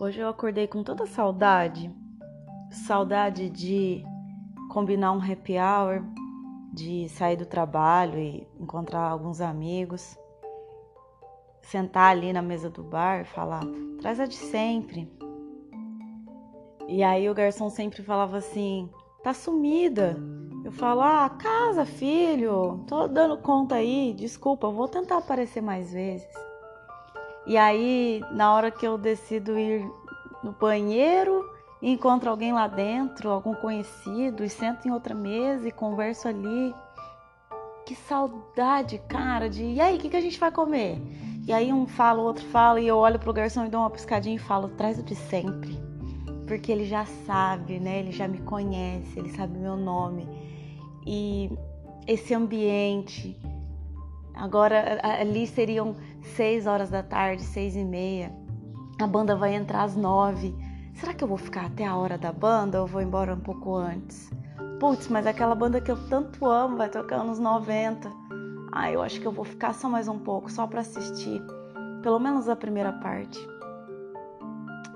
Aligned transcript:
Hoje 0.00 0.20
eu 0.20 0.28
acordei 0.28 0.68
com 0.68 0.84
toda 0.84 1.06
saudade, 1.06 1.90
saudade 2.70 3.50
de 3.50 4.04
combinar 4.70 5.10
um 5.10 5.20
happy 5.20 5.54
hour, 5.58 6.04
de 6.72 7.08
sair 7.08 7.34
do 7.34 7.44
trabalho 7.44 8.16
e 8.16 8.46
encontrar 8.60 9.00
alguns 9.00 9.40
amigos, 9.40 10.16
sentar 11.62 12.12
ali 12.12 12.32
na 12.32 12.40
mesa 12.40 12.70
do 12.70 12.80
bar 12.84 13.22
e 13.22 13.24
falar: 13.24 13.64
traz 14.00 14.20
a 14.20 14.26
de 14.26 14.36
sempre. 14.36 15.10
E 16.86 17.02
aí 17.02 17.28
o 17.28 17.34
garçom 17.34 17.68
sempre 17.68 18.00
falava 18.04 18.36
assim: 18.36 18.88
tá 19.24 19.34
sumida. 19.34 20.16
Eu 20.64 20.70
falo: 20.70 21.00
ah, 21.00 21.28
casa, 21.28 21.84
filho, 21.84 22.84
tô 22.86 23.08
dando 23.08 23.36
conta 23.38 23.74
aí, 23.74 24.14
desculpa, 24.14 24.70
vou 24.70 24.86
tentar 24.86 25.16
aparecer 25.16 25.60
mais 25.60 25.92
vezes. 25.92 26.47
E 27.48 27.56
aí, 27.56 28.22
na 28.30 28.54
hora 28.54 28.70
que 28.70 28.86
eu 28.86 28.96
decido 28.96 29.58
ir 29.58 29.90
no 30.44 30.52
banheiro 30.52 31.44
encontro 31.82 32.28
alguém 32.28 32.52
lá 32.52 32.66
dentro, 32.66 33.30
algum 33.30 33.54
conhecido, 33.54 34.44
e 34.44 34.48
sento 34.48 34.86
em 34.86 34.90
outra 34.90 35.14
mesa 35.14 35.68
e 35.68 35.72
converso 35.72 36.28
ali. 36.28 36.74
Que 37.86 37.94
saudade, 37.94 39.00
cara, 39.08 39.48
de 39.48 39.64
e 39.64 39.80
aí, 39.80 39.96
o 39.96 39.98
que, 39.98 40.10
que 40.10 40.16
a 40.16 40.20
gente 40.20 40.38
vai 40.38 40.50
comer? 40.50 41.00
E 41.46 41.52
aí 41.52 41.72
um 41.72 41.86
fala, 41.86 42.20
o 42.20 42.24
outro 42.24 42.44
fala, 42.46 42.80
e 42.80 42.86
eu 42.86 42.98
olho 42.98 43.18
pro 43.18 43.32
garçom 43.32 43.64
e 43.64 43.70
dou 43.70 43.80
uma 43.80 43.90
piscadinha 43.90 44.36
e 44.36 44.38
falo, 44.38 44.68
traz 44.68 44.98
o 44.98 45.02
de 45.02 45.14
sempre. 45.14 45.80
Porque 46.46 46.70
ele 46.70 46.84
já 46.84 47.06
sabe, 47.06 47.78
né? 47.78 48.00
Ele 48.00 48.12
já 48.12 48.28
me 48.28 48.38
conhece, 48.38 49.18
ele 49.18 49.30
sabe 49.30 49.56
meu 49.56 49.76
nome. 49.76 50.28
E 51.06 51.50
esse 52.06 52.34
ambiente, 52.34 53.38
Agora 54.38 55.00
ali 55.02 55.48
seriam 55.48 55.96
seis 56.22 56.66
horas 56.66 56.90
da 56.90 57.02
tarde, 57.02 57.42
seis 57.42 57.74
e 57.74 57.84
meia. 57.84 58.32
A 59.00 59.06
banda 59.06 59.34
vai 59.34 59.54
entrar 59.54 59.82
às 59.82 59.96
nove. 59.96 60.54
Será 60.94 61.12
que 61.12 61.24
eu 61.24 61.28
vou 61.28 61.36
ficar 61.36 61.66
até 61.66 61.84
a 61.84 61.96
hora 61.96 62.16
da 62.16 62.32
banda 62.32 62.80
ou 62.80 62.86
vou 62.86 63.02
embora 63.02 63.34
um 63.34 63.40
pouco 63.40 63.74
antes? 63.74 64.30
Putz, 64.78 65.08
mas 65.08 65.26
aquela 65.26 65.56
banda 65.56 65.80
que 65.80 65.90
eu 65.90 66.08
tanto 66.08 66.46
amo 66.46 66.76
vai 66.76 66.88
tocar 66.88 67.24
nos 67.24 67.40
90. 67.40 68.10
Ah, 68.72 68.92
eu 68.92 69.02
acho 69.02 69.20
que 69.20 69.26
eu 69.26 69.32
vou 69.32 69.44
ficar 69.44 69.74
só 69.74 69.88
mais 69.88 70.06
um 70.06 70.20
pouco, 70.20 70.50
só 70.50 70.68
para 70.68 70.82
assistir, 70.82 71.42
pelo 72.00 72.20
menos 72.20 72.48
a 72.48 72.54
primeira 72.54 72.92
parte. 72.92 73.38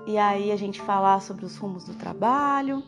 E 0.07 0.17
aí 0.17 0.53
a 0.53 0.55
gente 0.55 0.81
falar 0.81 1.19
sobre 1.21 1.43
os 1.43 1.57
rumos 1.57 1.83
do 1.83 1.93
trabalho, 1.95 2.81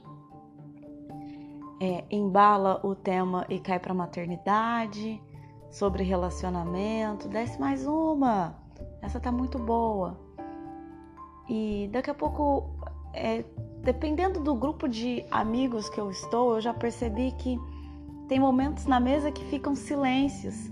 é, 1.82 2.06
embala 2.10 2.80
o 2.82 2.96
tema 2.96 3.46
e 3.50 3.60
cai 3.60 3.78
para 3.78 3.94
maternidade 3.94 5.22
sobre 5.76 6.04
relacionamento, 6.04 7.28
desce 7.28 7.60
mais 7.60 7.86
uma. 7.86 8.56
Essa 9.02 9.20
tá 9.20 9.30
muito 9.30 9.60
boa. 9.60 10.18
E 11.50 11.90
daqui 11.92 12.10
a 12.10 12.14
pouco, 12.14 12.70
é, 13.14 13.44
dependendo 13.84 14.40
do 14.40 14.56
grupo 14.56 14.88
de 14.88 15.26
amigos 15.30 15.90
que 15.90 16.00
eu 16.00 16.10
estou, 16.10 16.56
eu 16.56 16.62
já 16.62 16.74
percebi 16.74 17.34
que 17.34 17.60
tem 18.30 18.40
momentos 18.40 18.86
na 18.86 19.02
mesa 19.02 19.34
que 19.34 19.44
ficam 19.46 19.76
silêncios. 19.76 20.70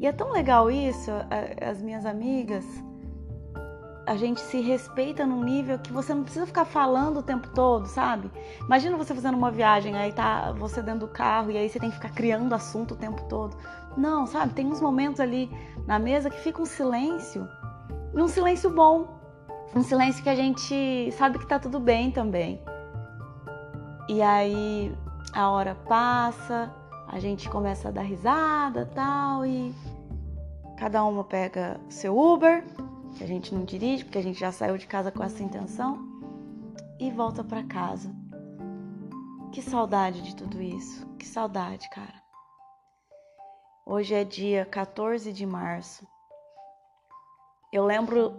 E 0.00 0.06
é 0.06 0.12
tão 0.12 0.32
legal 0.32 0.70
isso, 0.70 1.10
as 1.60 1.82
minhas 1.82 2.06
amigas 2.06 2.64
a 4.06 4.16
gente 4.16 4.40
se 4.40 4.60
respeita 4.60 5.24
num 5.26 5.42
nível 5.42 5.78
que 5.78 5.92
você 5.92 6.12
não 6.12 6.24
precisa 6.24 6.46
ficar 6.46 6.64
falando 6.64 7.18
o 7.18 7.22
tempo 7.22 7.48
todo, 7.54 7.86
sabe? 7.86 8.30
Imagina 8.60 8.96
você 8.96 9.14
fazendo 9.14 9.36
uma 9.36 9.50
viagem, 9.50 9.96
aí 9.96 10.12
tá 10.12 10.52
você 10.52 10.82
dentro 10.82 11.06
do 11.06 11.08
carro 11.08 11.50
e 11.50 11.56
aí 11.56 11.68
você 11.68 11.78
tem 11.78 11.88
que 11.88 11.96
ficar 11.96 12.10
criando 12.10 12.52
assunto 12.52 12.94
o 12.94 12.96
tempo 12.96 13.22
todo. 13.28 13.56
Não, 13.96 14.26
sabe? 14.26 14.54
Tem 14.54 14.66
uns 14.66 14.80
momentos 14.80 15.20
ali 15.20 15.50
na 15.86 15.98
mesa 15.98 16.30
que 16.30 16.38
fica 16.40 16.62
um 16.62 16.66
silêncio, 16.66 17.48
e 18.14 18.20
um 18.20 18.28
silêncio 18.28 18.70
bom, 18.70 19.08
um 19.74 19.82
silêncio 19.82 20.22
que 20.22 20.28
a 20.28 20.34
gente 20.34 21.10
sabe 21.12 21.38
que 21.38 21.46
tá 21.46 21.58
tudo 21.58 21.80
bem 21.80 22.10
também. 22.10 22.62
E 24.08 24.20
aí 24.20 24.94
a 25.32 25.50
hora 25.50 25.74
passa, 25.74 26.74
a 27.08 27.18
gente 27.18 27.48
começa 27.48 27.88
a 27.88 27.90
dar 27.90 28.02
risada, 28.02 28.86
tal 28.86 29.46
e 29.46 29.74
cada 30.76 31.04
uma 31.04 31.24
pega 31.24 31.80
seu 31.88 32.18
Uber 32.18 32.64
que 33.16 33.24
a 33.24 33.26
gente 33.26 33.54
não 33.54 33.64
dirige, 33.64 34.04
porque 34.04 34.18
a 34.18 34.22
gente 34.22 34.40
já 34.40 34.50
saiu 34.50 34.76
de 34.76 34.86
casa 34.86 35.10
com 35.10 35.22
essa 35.22 35.42
intenção, 35.42 35.98
e 36.98 37.10
volta 37.10 37.44
para 37.44 37.62
casa. 37.64 38.14
Que 39.52 39.60
saudade 39.60 40.22
de 40.22 40.34
tudo 40.34 40.62
isso, 40.62 41.06
que 41.18 41.26
saudade, 41.26 41.88
cara. 41.90 42.21
Hoje 43.84 44.14
é 44.14 44.22
dia 44.22 44.64
14 44.64 45.32
de 45.32 45.44
março. 45.44 46.06
Eu 47.72 47.84
lembro 47.84 48.32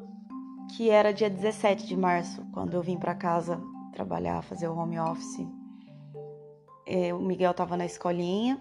que 0.73 0.89
era 0.89 1.11
dia 1.11 1.29
17 1.29 1.85
de 1.85 1.97
março, 1.97 2.45
quando 2.53 2.75
eu 2.75 2.81
vim 2.81 2.97
para 2.97 3.13
casa 3.13 3.61
trabalhar, 3.91 4.41
fazer 4.41 4.69
o 4.69 4.77
home 4.77 4.97
office. 4.97 5.45
É, 6.87 7.13
o 7.13 7.19
Miguel 7.19 7.51
estava 7.51 7.75
na 7.75 7.85
escolinha. 7.85 8.59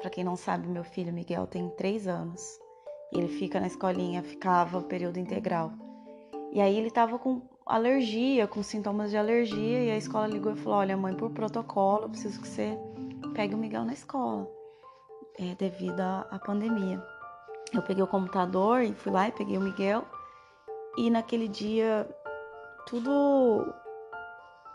Para 0.00 0.08
quem 0.08 0.22
não 0.22 0.36
sabe, 0.36 0.68
meu 0.68 0.84
filho 0.84 1.12
Miguel 1.12 1.44
tem 1.44 1.68
três 1.70 2.06
anos. 2.06 2.40
Ele 3.12 3.26
fica 3.26 3.58
na 3.58 3.66
escolinha, 3.66 4.22
ficava 4.22 4.80
período 4.82 5.18
integral. 5.18 5.72
E 6.52 6.60
aí 6.60 6.78
ele 6.78 6.90
tava 6.90 7.18
com 7.18 7.42
alergia, 7.66 8.46
com 8.46 8.62
sintomas 8.62 9.10
de 9.10 9.16
alergia, 9.16 9.82
e 9.82 9.90
a 9.90 9.96
escola 9.96 10.28
ligou 10.28 10.52
e 10.52 10.56
falou: 10.56 10.78
Olha, 10.78 10.96
mãe, 10.96 11.14
por 11.14 11.30
protocolo, 11.30 12.04
eu 12.04 12.10
preciso 12.10 12.40
que 12.40 12.46
você 12.46 12.78
pegue 13.34 13.56
o 13.56 13.58
Miguel 13.58 13.84
na 13.84 13.92
escola, 13.92 14.48
é, 15.38 15.54
devido 15.54 16.00
à 16.00 16.38
pandemia. 16.44 17.02
Eu 17.72 17.82
peguei 17.82 18.02
o 18.02 18.06
computador 18.06 18.82
e 18.82 18.94
fui 18.94 19.12
lá 19.12 19.28
e 19.28 19.32
peguei 19.32 19.58
o 19.58 19.60
Miguel, 19.60 20.04
e 20.96 21.10
naquele 21.10 21.48
dia 21.48 22.08
tudo 22.86 23.72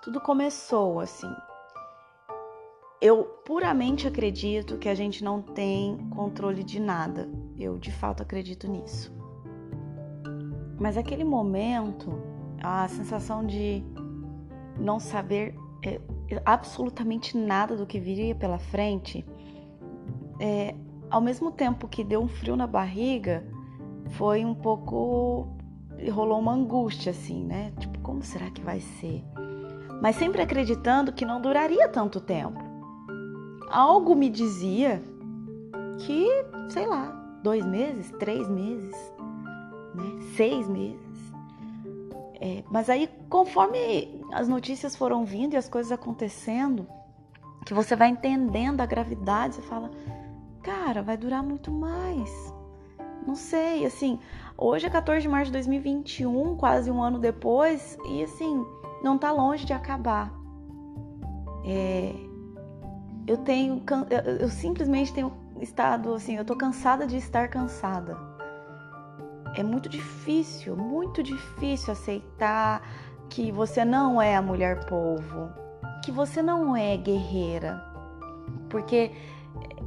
tudo 0.02 0.20
começou 0.20 1.00
assim 1.00 1.32
eu 3.02 3.24
puramente 3.44 4.08
acredito 4.08 4.78
que 4.78 4.88
a 4.88 4.94
gente 4.94 5.24
não 5.24 5.42
tem 5.42 5.98
controle 6.12 6.64
de 6.64 6.80
nada. 6.80 7.28
Eu 7.58 7.80
de 7.80 7.92
fato 7.92 8.22
acredito 8.22 8.70
nisso. 8.70 9.12
Mas 10.80 10.96
aquele 10.98 11.24
momento, 11.24 12.14
a 12.62 12.88
sensação 12.88 13.44
de 13.44 13.84
não 14.80 15.00
saber 15.00 15.56
é, 15.84 16.00
absolutamente 16.46 17.36
nada 17.36 17.76
do 17.76 17.88
que 17.88 18.00
viria 18.00 18.36
pela 18.36 18.60
frente, 18.60 19.26
é, 20.41 20.75
ao 21.09 21.22
mesmo 21.22 21.52
tempo 21.52 21.88
que 21.88 22.03
deu 22.03 22.22
um 22.22 22.28
frio 22.28 22.56
na 22.56 22.68
barriga, 22.68 23.46
foi 24.12 24.44
um 24.44 24.53
pouco. 24.53 25.47
rolou 26.12 26.40
uma 26.40 26.53
angústia 26.53 27.12
assim, 27.12 27.46
né? 27.46 27.72
Tipo, 27.79 28.00
como 28.00 28.22
será 28.24 28.50
que 28.50 28.62
vai 28.62 28.79
ser? 28.79 29.24
Mas 30.02 30.16
sempre 30.16 30.41
acreditando 30.41 31.13
que 31.13 31.24
não 31.24 31.40
duraria 31.40 31.88
tanto 31.88 32.19
tempo 32.19 32.72
algo 33.72 34.13
me 34.13 34.29
dizia 34.29 35.02
que, 36.00 36.28
sei 36.69 36.85
lá, 36.85 37.06
dois 37.41 37.66
meses, 37.66 38.12
três 38.19 38.47
meses, 38.50 38.94
né, 39.96 40.19
seis 40.35 40.68
meses. 40.68 41.00
É, 42.40 42.63
mas 42.69 42.90
aí, 42.90 43.09
conforme 43.29 44.22
as 44.34 44.47
notícias 44.47 44.96
foram 44.96 45.23
vindo 45.23 45.53
e 45.53 45.58
as 45.58 45.69
coisas 45.69 45.91
acontecendo, 45.91 46.88
que 47.66 47.73
você 47.73 47.96
vai 47.96 48.09
entendendo 48.09 48.81
a 48.81 48.85
gravidade, 48.85 49.56
você 49.56 49.62
fala, 49.62 49.91
cara, 50.62 51.02
vai 51.02 51.18
durar 51.18 51.44
muito 51.44 51.72
mais. 51.72 52.54
Não 53.26 53.36
sei, 53.36 53.86
assim, 53.86 54.20
hoje 54.58 54.88
é 54.88 54.90
14 54.90 55.22
de 55.22 55.30
março 55.30 55.48
de 55.48 55.54
2021, 55.54 56.56
quase 56.56 56.90
um 56.90 57.02
ano 57.02 57.20
depois, 57.20 57.98
e 58.10 58.24
assim, 58.24 58.66
não 59.04 59.18
tá 59.18 59.32
longe 59.32 59.66
de 59.66 59.74
acabar. 59.74 60.34
É, 61.64 62.14
eu 63.28 63.38
tenho 63.38 63.84
eu 64.40 64.50
simplesmente 64.50 65.14
tenho 65.14 65.32
estado 65.60 66.14
assim, 66.14 66.36
eu 66.36 66.46
tô 66.46 66.56
cansada 66.56 67.06
de 67.06 67.18
estar 67.18 67.48
cansada. 67.48 68.18
É 69.56 69.64
muito 69.64 69.88
difícil, 69.90 70.76
muito 70.76 71.22
difícil 71.22 71.91
aceitar 71.91 72.82
que 73.30 73.52
você 73.52 73.85
não 73.85 74.22
é 74.22 74.35
a 74.35 74.41
mulher 74.41 74.85
povo, 74.85 75.50
que 76.03 76.12
você 76.12 76.41
não 76.41 76.76
é 76.76 76.97
guerreira, 76.97 77.82
porque 78.70 79.12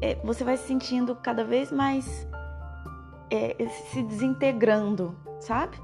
é, 0.01 0.17
você 0.25 0.45
vai 0.45 0.57
se 0.57 0.67
sentindo 0.67 1.15
cada 1.17 1.45
vez 1.45 1.71
mais 1.71 2.27
é, 3.31 3.57
se 3.91 4.03
desintegrando, 4.03 5.17
sabe? 5.41 5.77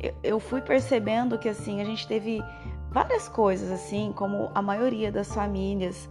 Eu, 0.00 0.14
eu 0.22 0.40
fui 0.40 0.60
percebendo 0.60 1.38
que 1.38 1.48
assim 1.48 1.80
a 1.80 1.84
gente 1.84 2.06
teve 2.06 2.42
várias 2.90 3.28
coisas 3.28 3.70
assim, 3.70 4.12
como 4.14 4.50
a 4.54 4.62
maioria 4.62 5.10
das 5.10 5.34
famílias 5.34 6.08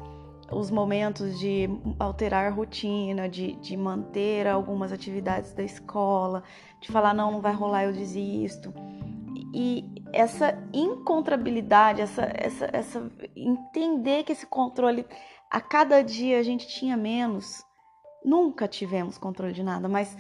os 0.52 0.70
momentos 0.70 1.40
de 1.40 1.70
alterar 1.98 2.46
a 2.46 2.54
rotina, 2.54 3.30
de, 3.30 3.54
de 3.54 3.78
manter 3.78 4.48
algumas 4.48 4.92
atividades 4.92 5.54
da 5.54 5.64
escola, 5.64 6.44
de 6.82 6.92
falar 6.92 7.14
não, 7.14 7.32
não 7.32 7.42
vai 7.42 7.54
rolar, 7.54 7.86
eu 7.86 7.94
desisto. 7.94 8.74
E 9.54 9.84
essa 10.14 10.58
incontrabilidade, 10.74 12.02
essa, 12.02 12.24
essa, 12.34 12.70
essa 12.72 13.12
entender 13.36 14.24
que 14.24 14.32
esse 14.32 14.46
controle 14.46 15.06
a 15.50 15.60
cada 15.60 16.02
dia 16.02 16.40
a 16.40 16.44
gente 16.44 16.68
tinha 16.68 16.96
menos, 16.96 17.62
nunca 18.24 18.68
tivemos 18.68 19.18
controle 19.18 19.52
de 19.52 19.64
nada, 19.64 19.90
mas 19.90 20.16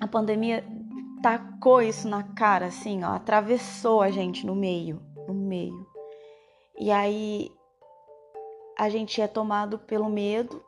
a 0.00 0.06
pandemia 0.06 0.64
tacou 1.22 1.82
isso 1.82 2.08
na 2.08 2.22
cara, 2.22 2.66
assim, 2.66 3.04
ó, 3.04 3.08
atravessou 3.08 4.00
a 4.00 4.10
gente 4.10 4.46
no 4.46 4.54
meio, 4.54 5.02
no 5.28 5.34
meio. 5.34 5.86
E 6.78 6.90
aí 6.90 7.50
a 8.78 8.88
gente 8.88 9.20
é 9.20 9.28
tomado 9.28 9.78
pelo 9.78 10.08
medo. 10.08 10.64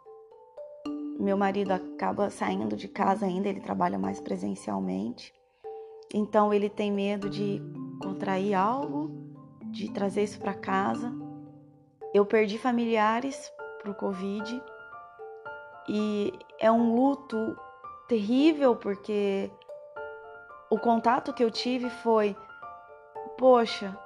Meu 1.18 1.38
marido 1.38 1.70
acaba 1.70 2.28
saindo 2.28 2.76
de 2.76 2.88
casa 2.88 3.24
ainda, 3.24 3.48
ele 3.48 3.60
trabalha 3.60 3.98
mais 3.98 4.20
presencialmente. 4.20 5.32
Então 6.12 6.52
ele 6.52 6.68
tem 6.68 6.92
medo 6.92 7.30
de 7.30 7.62
contrair 8.00 8.54
algo, 8.54 9.10
de 9.64 9.90
trazer 9.90 10.24
isso 10.24 10.38
para 10.38 10.52
casa. 10.52 11.12
Eu 12.12 12.26
perdi 12.26 12.58
familiares 12.58 13.50
pro 13.80 13.94
Covid 13.94 14.62
e 15.88 16.32
é 16.60 16.70
um 16.70 16.94
luto 16.94 17.56
terrível 18.06 18.76
porque 18.76 19.50
o 20.70 20.78
contato 20.78 21.32
que 21.32 21.42
eu 21.42 21.50
tive 21.50 21.88
foi: 21.88 22.36
Poxa, 23.38 23.96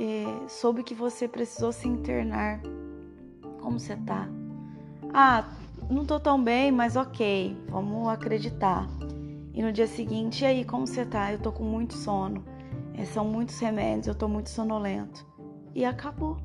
é, 0.00 0.48
soube 0.48 0.82
que 0.82 0.94
você 0.94 1.28
precisou 1.28 1.72
se 1.72 1.86
internar. 1.86 2.60
Como 3.60 3.78
você 3.78 3.96
tá? 3.96 4.28
Ah, 5.14 5.44
não 5.88 6.04
tô 6.04 6.18
tão 6.18 6.42
bem, 6.42 6.72
mas 6.72 6.96
ok, 6.96 7.56
vamos 7.68 8.08
acreditar. 8.08 8.88
E 9.54 9.62
no 9.62 9.72
dia 9.72 9.86
seguinte, 9.86 10.42
e 10.42 10.46
aí, 10.46 10.64
como 10.64 10.86
você 10.86 11.04
tá? 11.04 11.32
Eu 11.32 11.38
tô 11.38 11.52
com 11.52 11.64
muito 11.64 11.94
sono. 11.94 12.44
É, 12.94 13.04
são 13.04 13.24
muitos 13.24 13.58
remédios, 13.58 14.06
eu 14.06 14.14
tô 14.14 14.28
muito 14.28 14.50
sonolento. 14.50 15.26
E 15.74 15.84
acabou. 15.84 16.38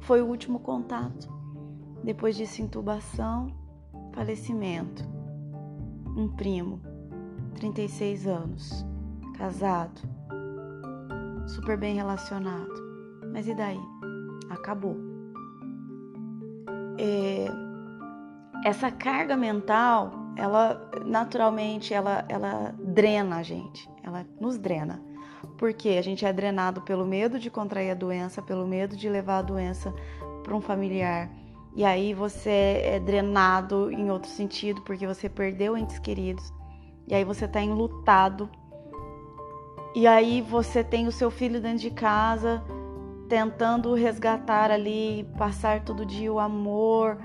Foi 0.00 0.20
o 0.20 0.26
último 0.26 0.58
contato. 0.60 1.32
Depois 2.02 2.36
disso, 2.36 2.62
intubação, 2.62 3.52
falecimento. 4.12 5.04
Um 6.16 6.28
primo, 6.28 6.80
36 7.54 8.26
anos 8.26 8.84
casado, 9.40 10.02
super 11.46 11.78
bem 11.78 11.94
relacionado. 11.94 12.74
Mas 13.32 13.48
e 13.48 13.54
daí? 13.54 13.80
Acabou. 14.50 14.96
É, 16.98 17.46
essa 18.62 18.90
carga 18.90 19.38
mental, 19.38 20.12
ela 20.36 20.90
naturalmente 21.04 21.92
ela, 21.92 22.24
ela 22.28 22.74
drena 22.78 23.36
a 23.36 23.42
gente, 23.42 23.88
ela 24.02 24.26
nos 24.40 24.58
drena. 24.58 25.02
Porque 25.56 25.90
a 25.90 26.02
gente 26.02 26.24
é 26.24 26.32
drenado 26.32 26.82
pelo 26.82 27.06
medo 27.06 27.38
de 27.38 27.50
contrair 27.50 27.90
a 27.90 27.94
doença, 27.94 28.40
pelo 28.40 28.66
medo 28.66 28.96
de 28.96 29.08
levar 29.08 29.38
a 29.38 29.42
doença 29.42 29.94
para 30.42 30.54
um 30.54 30.60
familiar. 30.60 31.30
E 31.74 31.84
aí 31.84 32.12
você 32.14 32.82
é 32.84 33.00
drenado 33.00 33.90
em 33.90 34.10
outro 34.10 34.30
sentido, 34.30 34.82
porque 34.82 35.06
você 35.06 35.28
perdeu 35.28 35.76
entes 35.76 35.98
queridos. 35.98 36.52
E 37.06 37.14
aí 37.14 37.24
você 37.24 37.44
está 37.44 37.60
enlutado 37.60 38.48
e 39.94 40.06
aí 40.06 40.40
você 40.40 40.84
tem 40.84 41.08
o 41.08 41.12
seu 41.12 41.30
filho 41.30 41.60
dentro 41.60 41.78
de 41.78 41.90
casa 41.90 42.62
tentando 43.28 43.94
resgatar 43.94 44.70
ali, 44.70 45.28
passar 45.36 45.84
todo 45.84 46.04
dia 46.04 46.32
o 46.32 46.40
amor, 46.40 47.18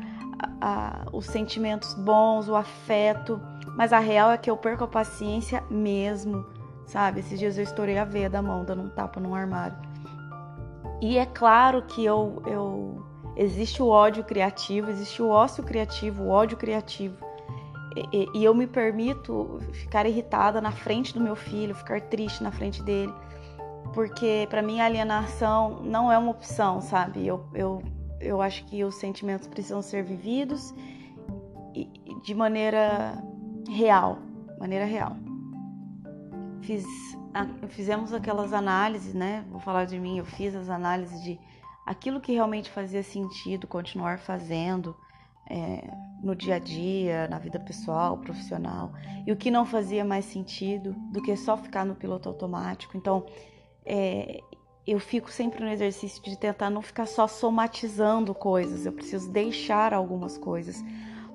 a, 0.65 1.05
os 1.13 1.27
sentimentos 1.27 1.93
bons, 1.93 2.49
o 2.49 2.55
afeto. 2.55 3.39
Mas 3.77 3.93
a 3.93 3.99
real 3.99 4.31
é 4.31 4.37
que 4.37 4.49
eu 4.49 4.57
perco 4.57 4.85
a 4.85 4.87
paciência 4.87 5.63
mesmo, 5.69 6.43
sabe? 6.87 7.19
Esses 7.19 7.37
dias 7.37 7.57
eu 7.57 7.63
estourei 7.63 7.99
a 7.99 8.05
veia 8.05 8.29
da 8.29 8.41
mão 8.41 8.65
dando 8.65 8.81
um 8.81 8.89
tapa 8.89 9.19
num 9.19 9.35
armário. 9.35 9.77
E 11.01 11.17
é 11.19 11.25
claro 11.25 11.83
que 11.83 12.03
eu, 12.03 12.41
eu 12.47 13.05
existe 13.35 13.83
o 13.83 13.87
ódio 13.87 14.23
criativo, 14.23 14.89
existe 14.89 15.21
o 15.21 15.29
ócio 15.29 15.63
criativo, 15.63 16.23
o 16.23 16.29
ódio 16.29 16.57
criativo 16.57 17.15
e, 18.11 18.29
e 18.33 18.43
eu 18.43 18.53
me 18.53 18.67
permito 18.67 19.59
ficar 19.71 20.05
irritada 20.05 20.59
na 20.59 20.71
frente 20.71 21.13
do 21.13 21.21
meu 21.21 21.35
filho, 21.35 21.75
ficar 21.75 22.01
triste 22.01 22.43
na 22.43 22.51
frente 22.51 22.81
dele, 22.83 23.13
porque 23.93 24.47
para 24.49 24.61
mim 24.61 24.81
a 24.81 24.85
alienação 24.85 25.81
não 25.83 26.11
é 26.11 26.17
uma 26.17 26.31
opção, 26.31 26.81
sabe? 26.81 27.25
Eu, 27.25 27.45
eu, 27.53 27.81
eu 28.25 28.41
acho 28.41 28.65
que 28.65 28.83
os 28.83 28.95
sentimentos 28.95 29.47
precisam 29.47 29.81
ser 29.81 30.03
vividos 30.03 30.73
de 32.23 32.33
maneira 32.33 33.23
real, 33.69 34.19
maneira 34.59 34.85
real. 34.85 35.15
Fiz, 36.61 36.85
fizemos 37.69 38.13
aquelas 38.13 38.51
análises, 38.53 39.13
né? 39.13 39.45
Vou 39.49 39.59
falar 39.59 39.85
de 39.85 39.99
mim, 39.99 40.17
eu 40.17 40.25
fiz 40.25 40.55
as 40.55 40.69
análises 40.69 41.21
de 41.23 41.39
aquilo 41.85 42.19
que 42.19 42.33
realmente 42.33 42.69
fazia 42.69 43.03
sentido 43.03 43.67
continuar 43.67 44.17
fazendo, 44.17 44.95
é, 45.47 45.87
no 46.23 46.35
dia 46.35 46.55
a 46.55 46.59
dia, 46.59 47.27
na 47.27 47.37
vida 47.37 47.59
pessoal, 47.59 48.17
profissional, 48.17 48.91
e 49.27 49.31
o 49.31 49.35
que 49.35 49.51
não 49.51 49.65
fazia 49.65 50.03
mais 50.03 50.25
sentido 50.25 50.93
do 51.11 51.21
que 51.21 51.35
só 51.37 51.55
ficar 51.55 51.85
no 51.85 51.93
piloto 51.93 52.27
automático. 52.27 52.97
Então, 52.97 53.25
é, 53.85 54.41
eu 54.87 54.99
fico 54.99 55.31
sempre 55.31 55.63
no 55.63 55.71
exercício 55.71 56.21
de 56.23 56.37
tentar 56.37 56.69
não 56.69 56.81
ficar 56.81 57.07
só 57.07 57.27
somatizando 57.27 58.33
coisas, 58.35 58.85
eu 58.85 58.91
preciso 58.91 59.31
deixar 59.31 59.93
algumas 59.93 60.37
coisas, 60.37 60.83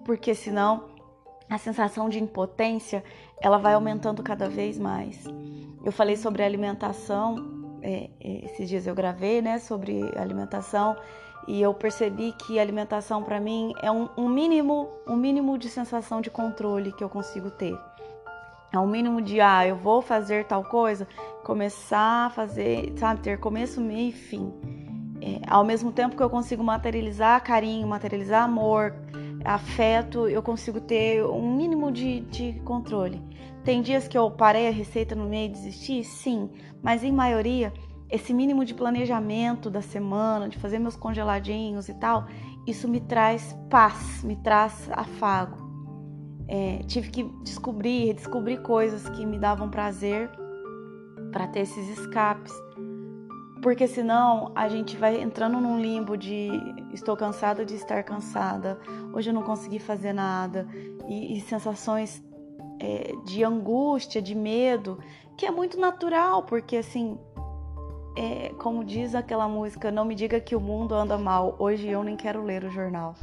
porque 0.04 0.34
senão 0.34 0.88
a 1.48 1.58
sensação 1.58 2.08
de 2.08 2.20
impotência 2.20 3.02
ela 3.40 3.58
vai 3.58 3.74
aumentando 3.74 4.22
cada 4.22 4.48
vez 4.48 4.78
mais. 4.78 5.24
Eu 5.84 5.90
falei 5.90 6.16
sobre 6.16 6.42
alimentação, 6.42 7.78
é, 7.82 8.10
é 8.20 8.44
esses 8.44 8.68
dias 8.68 8.86
eu 8.86 8.94
gravei, 8.94 9.42
né, 9.42 9.58
sobre 9.58 10.00
alimentação 10.16 10.96
e 11.48 11.60
eu 11.60 11.74
percebi 11.74 12.32
que 12.32 12.58
alimentação 12.58 13.22
para 13.22 13.40
mim 13.40 13.72
é 13.82 13.90
um, 13.90 14.08
um, 14.16 14.28
mínimo, 14.28 14.88
um 15.06 15.16
mínimo 15.16 15.58
de 15.58 15.68
sensação 15.68 16.20
de 16.20 16.30
controle 16.30 16.92
que 16.92 17.02
eu 17.02 17.08
consigo 17.08 17.50
ter. 17.50 17.76
É 18.72 18.78
um 18.78 18.86
mínimo 18.86 19.20
de 19.20 19.40
ah, 19.40 19.66
eu 19.66 19.76
vou 19.76 20.00
fazer 20.00 20.44
tal 20.44 20.64
coisa, 20.64 21.06
começar 21.42 22.26
a 22.26 22.30
fazer, 22.30 22.92
sabe, 22.96 23.20
ter 23.20 23.38
começo, 23.38 23.80
meio 23.80 24.10
e 24.10 24.12
fim. 24.12 24.52
É, 25.20 25.40
ao 25.48 25.64
mesmo 25.64 25.92
tempo 25.92 26.16
que 26.16 26.22
eu 26.22 26.30
consigo 26.30 26.62
materializar 26.62 27.42
carinho, 27.42 27.86
materializar 27.86 28.44
amor, 28.44 28.94
afeto, 29.44 30.28
eu 30.28 30.42
consigo 30.42 30.80
ter 30.80 31.24
um 31.24 31.56
mínimo 31.56 31.90
de, 31.90 32.20
de 32.20 32.60
controle. 32.60 33.20
Tem 33.64 33.82
dias 33.82 34.08
que 34.08 34.16
eu 34.16 34.30
parei 34.30 34.68
a 34.68 34.72
receita 34.72 35.14
no 35.14 35.28
meio 35.28 35.46
e 35.46 35.52
desisti? 35.52 36.04
Sim, 36.04 36.48
mas 36.82 37.02
em 37.04 37.12
maioria 37.12 37.72
esse 38.10 38.34
mínimo 38.34 38.64
de 38.64 38.74
planejamento 38.74 39.70
da 39.70 39.80
semana, 39.80 40.48
de 40.48 40.58
fazer 40.58 40.78
meus 40.78 40.96
congeladinhos 40.96 41.88
e 41.88 41.94
tal, 41.94 42.26
isso 42.66 42.88
me 42.88 43.00
traz 43.00 43.56
paz, 43.70 44.24
me 44.24 44.36
traz 44.36 44.90
afago. 44.92 45.69
É, 46.52 46.82
tive 46.88 47.10
que 47.10 47.22
descobrir, 47.44 48.06
redescobrir 48.06 48.60
coisas 48.60 49.08
que 49.10 49.24
me 49.24 49.38
davam 49.38 49.70
prazer 49.70 50.28
para 51.30 51.46
ter 51.46 51.60
esses 51.60 51.88
escapes. 51.96 52.52
Porque 53.62 53.86
senão 53.86 54.50
a 54.56 54.68
gente 54.68 54.96
vai 54.96 55.20
entrando 55.20 55.60
num 55.60 55.78
limbo 55.78 56.16
de 56.16 56.50
estou 56.92 57.16
cansada 57.16 57.64
de 57.64 57.76
estar 57.76 58.02
cansada, 58.02 58.80
hoje 59.12 59.30
eu 59.30 59.34
não 59.34 59.42
consegui 59.42 59.78
fazer 59.78 60.12
nada, 60.12 60.66
e, 61.06 61.36
e 61.36 61.40
sensações 61.42 62.20
é, 62.80 63.12
de 63.26 63.44
angústia, 63.44 64.20
de 64.20 64.34
medo, 64.34 64.98
que 65.36 65.46
é 65.46 65.50
muito 65.50 65.78
natural, 65.78 66.42
porque 66.42 66.78
assim, 66.78 67.16
é, 68.16 68.48
como 68.58 68.82
diz 68.82 69.14
aquela 69.14 69.46
música, 69.46 69.90
não 69.90 70.04
me 70.04 70.14
diga 70.16 70.40
que 70.40 70.56
o 70.56 70.60
mundo 70.60 70.94
anda 70.94 71.16
mal, 71.16 71.54
hoje 71.58 71.86
eu 71.86 72.02
nem 72.02 72.16
quero 72.16 72.42
ler 72.42 72.64
o 72.64 72.70
jornal, 72.70 73.14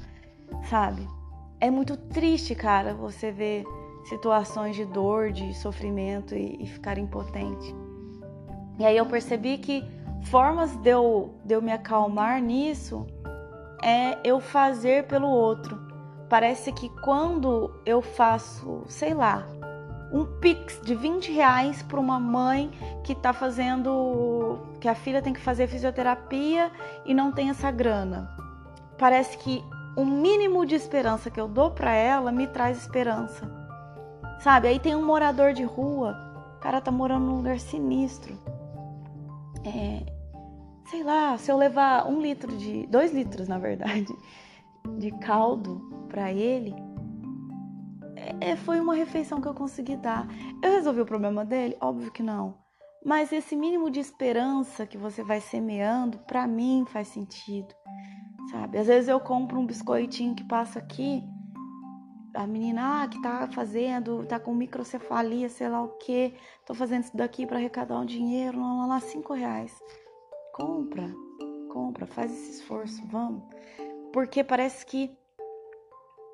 sabe? 0.69 1.16
É 1.59 1.71
muito 1.71 1.97
triste, 1.97 2.53
cara, 2.53 2.93
você 2.93 3.31
ver 3.31 3.65
situações 4.05 4.75
de 4.75 4.85
dor, 4.85 5.31
de 5.31 5.53
sofrimento 5.53 6.35
e, 6.35 6.63
e 6.63 6.67
ficar 6.67 6.97
impotente. 6.97 7.75
E 8.79 8.85
aí 8.85 8.95
eu 8.95 9.05
percebi 9.05 9.57
que 9.57 9.83
formas 10.25 10.75
de 10.77 10.89
eu, 10.89 11.33
de 11.43 11.55
eu 11.55 11.61
me 11.61 11.71
acalmar 11.71 12.41
nisso 12.41 13.07
é 13.83 14.17
eu 14.23 14.39
fazer 14.39 15.05
pelo 15.07 15.27
outro. 15.27 15.79
Parece 16.29 16.71
que 16.71 16.89
quando 17.01 17.73
eu 17.85 18.01
faço, 18.01 18.83
sei 18.87 19.13
lá, 19.13 19.47
um 20.11 20.25
pix 20.39 20.79
de 20.83 20.93
20 20.93 21.31
reais 21.31 21.81
para 21.81 21.99
uma 21.99 22.19
mãe 22.19 22.71
que 23.03 23.13
está 23.13 23.33
fazendo. 23.33 24.59
que 24.79 24.87
a 24.87 24.95
filha 24.95 25.21
tem 25.21 25.33
que 25.33 25.39
fazer 25.39 25.67
fisioterapia 25.67 26.71
e 27.05 27.13
não 27.13 27.31
tem 27.31 27.49
essa 27.49 27.71
grana. 27.71 28.29
Parece 28.97 29.37
que 29.37 29.63
o 29.97 30.05
mínimo 30.05 30.65
de 30.65 30.75
esperança 30.75 31.29
que 31.29 31.41
eu 31.41 31.47
dou 31.47 31.71
para 31.71 31.93
ela 31.93 32.31
me 32.31 32.47
traz 32.47 32.77
esperança. 32.77 33.51
Sabe? 34.39 34.67
Aí 34.67 34.79
tem 34.79 34.95
um 34.95 35.05
morador 35.05 35.51
de 35.51 35.63
rua, 35.63 36.15
o 36.55 36.59
cara 36.59 36.79
tá 36.79 36.91
morando 36.91 37.25
num 37.25 37.37
lugar 37.37 37.59
sinistro. 37.59 38.39
É, 39.65 40.05
sei 40.89 41.03
lá, 41.03 41.37
se 41.37 41.51
eu 41.51 41.57
levar 41.57 42.07
um 42.07 42.21
litro 42.21 42.55
de. 42.55 42.87
dois 42.87 43.11
litros, 43.11 43.47
na 43.47 43.57
verdade, 43.57 44.15
de 44.97 45.11
caldo 45.19 45.81
para 46.07 46.31
ele 46.31 46.73
é, 48.39 48.55
foi 48.55 48.79
uma 48.79 48.95
refeição 48.95 49.41
que 49.41 49.47
eu 49.47 49.53
consegui 49.53 49.95
dar. 49.95 50.27
Eu 50.61 50.71
resolvi 50.71 51.01
o 51.01 51.05
problema 51.05 51.45
dele? 51.45 51.77
Óbvio 51.79 52.11
que 52.11 52.23
não. 52.23 52.55
Mas 53.05 53.31
esse 53.31 53.55
mínimo 53.55 53.89
de 53.89 53.99
esperança 53.99 54.85
que 54.85 54.97
você 54.97 55.23
vai 55.23 55.39
semeando, 55.39 56.17
para 56.19 56.47
mim 56.47 56.85
faz 56.87 57.07
sentido. 57.07 57.73
Sabe? 58.51 58.77
Às 58.77 58.87
vezes 58.87 59.09
eu 59.09 59.19
compro 59.19 59.59
um 59.59 59.65
biscoitinho 59.65 60.35
que 60.35 60.43
passa 60.43 60.79
aqui, 60.79 61.23
a 62.33 62.45
menina 62.45 63.03
ah, 63.03 63.07
que 63.07 63.21
tá 63.21 63.47
fazendo, 63.47 64.25
tá 64.25 64.39
com 64.39 64.53
microcefalia, 64.53 65.49
sei 65.49 65.67
lá 65.67 65.81
o 65.81 65.89
que, 65.97 66.33
tô 66.65 66.73
fazendo 66.73 67.03
isso 67.03 67.17
daqui 67.17 67.45
para 67.45 67.57
arrecadar 67.57 67.99
um 67.99 68.05
dinheiro, 68.05 68.59
lá, 68.59 68.73
lá, 68.73 68.85
lá, 68.85 68.99
cinco 68.99 69.33
reais. 69.33 69.73
Compra, 70.53 71.11
compra, 71.69 72.05
faz 72.05 72.31
esse 72.31 72.61
esforço, 72.61 73.03
vamos. 73.07 73.43
Porque 74.13 74.43
parece 74.43 74.85
que 74.85 75.11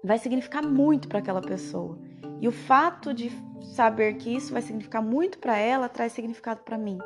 vai 0.03 0.17
significar 0.17 0.63
muito 0.63 1.07
para 1.07 1.19
aquela 1.19 1.41
pessoa. 1.41 1.97
E 2.41 2.47
o 2.47 2.51
fato 2.51 3.13
de 3.13 3.31
saber 3.61 4.15
que 4.15 4.35
isso 4.35 4.51
vai 4.51 4.61
significar 4.61 5.01
muito 5.01 5.39
para 5.39 5.57
ela 5.57 5.87
traz 5.87 6.11
significado 6.11 6.61
para 6.63 6.77
mim. 6.77 6.99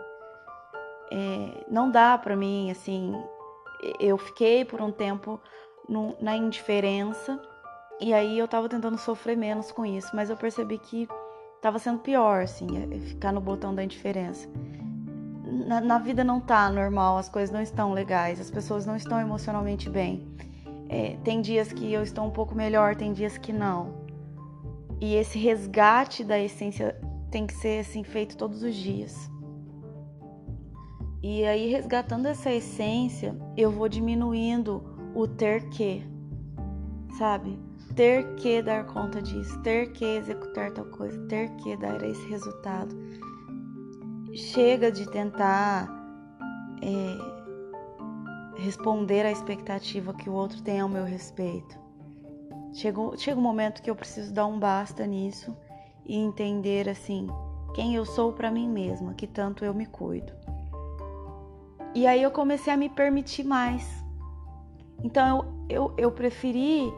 É, 1.11 1.65
não 1.69 1.91
dá 1.91 2.17
para 2.17 2.35
mim, 2.35 2.71
assim, 2.71 3.13
eu 3.99 4.17
fiquei 4.17 4.65
por 4.65 4.81
um 4.81 4.91
tempo 4.91 5.39
no, 5.87 6.15
na 6.21 6.35
indiferença 6.35 7.39
e 7.99 8.13
aí 8.13 8.37
eu 8.37 8.47
tava 8.47 8.69
tentando 8.69 8.97
sofrer 8.97 9.35
menos 9.35 9.71
com 9.71 9.85
isso, 9.85 10.15
mas 10.15 10.29
eu 10.29 10.37
percebi 10.37 10.77
que 10.77 11.07
tava 11.61 11.79
sendo 11.79 11.99
pior, 11.99 12.43
assim, 12.43 12.67
é, 12.77 12.99
ficar 12.99 13.31
no 13.31 13.41
botão 13.41 13.73
da 13.73 13.83
indiferença. 13.83 14.47
Na, 15.65 15.81
na, 15.81 15.97
vida 15.97 16.23
não 16.23 16.39
tá 16.39 16.69
normal, 16.69 17.17
as 17.17 17.27
coisas 17.27 17.51
não 17.51 17.61
estão 17.61 17.93
legais, 17.93 18.39
as 18.39 18.51
pessoas 18.51 18.85
não 18.85 18.95
estão 18.95 19.19
emocionalmente 19.19 19.89
bem. 19.89 20.27
É, 20.89 21.17
tem 21.23 21.41
dias 21.41 21.73
que 21.73 21.91
eu 21.91 22.03
estou 22.03 22.25
um 22.25 22.29
pouco 22.29 22.53
melhor, 22.53 22.95
tem 22.95 23.11
dias 23.11 23.37
que 23.37 23.51
não. 23.51 24.05
E 25.01 25.15
esse 25.15 25.37
resgate 25.39 26.23
da 26.23 26.39
essência 26.39 26.99
tem 27.31 27.47
que 27.47 27.53
ser 27.53 27.79
assim 27.79 28.03
feito 28.03 28.37
todos 28.37 28.61
os 28.63 28.75
dias. 28.75 29.29
E 31.21 31.43
aí 31.45 31.69
resgatando 31.71 32.27
essa 32.27 32.51
essência, 32.51 33.35
eu 33.55 33.71
vou 33.71 33.89
diminuindo 33.89 34.83
o 35.15 35.27
ter 35.27 35.67
que, 35.69 36.03
sabe? 37.17 37.59
Ter 37.95 38.35
que 38.35 38.61
dar 38.61 38.85
conta 38.85 39.21
disso, 39.21 39.59
ter 39.61 39.91
que 39.91 40.05
executar 40.05 40.71
tal 40.71 40.85
coisa, 40.85 41.19
ter 41.27 41.49
que 41.55 41.75
dar 41.75 42.03
esse 42.03 42.27
resultado. 42.27 42.95
Chega 44.31 44.91
de 44.91 45.09
tentar 45.09 45.89
é, 46.83 48.61
responder 48.61 49.25
à 49.25 49.31
expectativa 49.31 50.13
que 50.13 50.29
o 50.29 50.33
outro 50.33 50.61
tem 50.61 50.79
ao 50.79 50.89
meu 50.89 51.03
respeito. 51.03 51.79
Chega, 52.73 53.17
chega 53.17 53.39
um 53.39 53.43
momento 53.43 53.81
que 53.81 53.89
eu 53.89 53.95
preciso 53.95 54.31
dar 54.31 54.45
um 54.45 54.59
basta 54.59 55.03
nisso 55.07 55.55
e 56.05 56.15
entender 56.15 56.87
assim 56.87 57.27
quem 57.73 57.95
eu 57.95 58.05
sou 58.05 58.33
para 58.33 58.51
mim 58.51 58.69
mesma, 58.69 59.15
que 59.15 59.25
tanto 59.25 59.65
eu 59.65 59.73
me 59.73 59.87
cuido. 59.87 60.31
E 61.97 62.05
aí 62.05 62.21
eu 62.21 62.29
comecei 62.29 62.71
a 62.71 62.77
me 62.77 62.89
permitir 62.89 63.43
mais. 63.43 64.05
Então 65.03 65.65
eu, 65.67 65.87
eu, 65.87 65.93
eu 65.97 66.11
preferi 66.11 66.93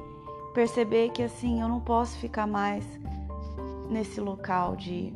perceber 0.54 1.12
que 1.12 1.24
assim 1.24 1.62
eu 1.62 1.70
não 1.70 1.80
posso 1.80 2.18
ficar 2.18 2.46
mais 2.46 2.86
nesse 3.90 4.20
local 4.20 4.76
de 4.76 5.14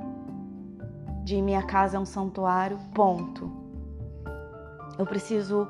de 1.26 1.42
minha 1.42 1.62
casa 1.64 1.98
é 1.98 2.00
um 2.00 2.06
santuário, 2.06 2.80
ponto. 2.96 3.52
Eu 4.98 5.06
preciso 5.06 5.68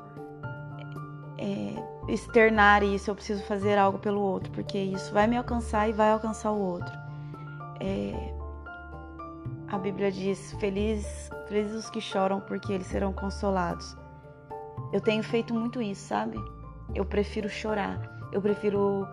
é, 1.36 2.12
externar 2.12 2.84
isso, 2.84 3.10
eu 3.10 3.16
preciso 3.16 3.42
fazer 3.42 3.76
algo 3.76 3.98
pelo 3.98 4.20
outro, 4.20 4.52
porque 4.52 4.78
isso 4.78 5.12
vai 5.12 5.26
me 5.26 5.36
alcançar 5.36 5.88
e 5.88 5.92
vai 5.92 6.12
alcançar 6.12 6.52
o 6.52 6.60
outro. 6.60 6.96
É, 7.80 8.32
a 9.66 9.76
Bíblia 9.76 10.12
diz: 10.12 10.52
felizes, 10.60 11.28
felizes 11.48 11.74
os 11.74 11.90
que 11.90 12.00
choram, 12.00 12.40
porque 12.40 12.72
eles 12.72 12.86
serão 12.86 13.12
consolados. 13.12 14.03
Eu 14.94 15.00
tenho 15.00 15.24
feito 15.24 15.52
muito 15.52 15.82
isso, 15.82 16.06
sabe? 16.06 16.38
Eu 16.94 17.04
prefiro 17.04 17.48
chorar, 17.48 18.00
eu 18.32 18.40
prefiro 18.40 19.08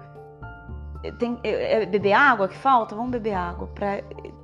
tem, 1.18 1.40
é, 1.44 1.82
é 1.82 1.86
beber 1.88 2.14
água 2.14 2.48
que 2.48 2.56
falta? 2.56 2.96
Vamos 2.96 3.10
beber 3.10 3.34
água 3.34 3.66
para 3.66 4.04